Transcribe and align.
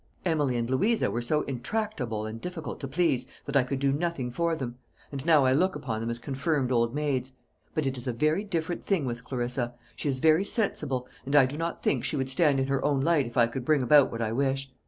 "Emily 0.25 0.57
and 0.57 0.67
Louisa 0.67 1.11
were 1.11 1.21
so 1.21 1.43
intractable 1.43 2.25
and 2.25 2.41
difficult 2.41 2.79
to 2.79 2.87
please, 2.87 3.27
that 3.45 3.55
I 3.55 3.61
could 3.61 3.77
do 3.77 3.91
nothing 3.93 4.31
for 4.31 4.55
them; 4.55 4.79
and 5.11 5.23
now 5.27 5.45
I 5.45 5.51
look 5.51 5.75
upon 5.75 6.01
them 6.01 6.09
as 6.09 6.17
confirmed 6.17 6.71
old 6.71 6.95
maids. 6.95 7.33
But 7.75 7.85
it 7.85 7.95
is 7.99 8.07
a 8.07 8.43
different 8.43 8.83
thing 8.83 9.05
with 9.05 9.23
Clarissa. 9.23 9.75
She 9.95 10.09
is 10.09 10.17
very 10.19 10.43
sensible; 10.43 11.07
and 11.23 11.35
I 11.35 11.45
do 11.45 11.55
not 11.55 11.83
think 11.83 12.03
she 12.03 12.17
would 12.17 12.31
stand 12.31 12.59
in 12.59 12.65
her 12.65 12.83
own 12.83 13.01
light 13.01 13.27
if 13.27 13.37
I 13.37 13.45
could 13.45 13.63
bring 13.63 13.83
about 13.83 14.11
what 14.11 14.23
I 14.23 14.31
wish. 14.31 14.71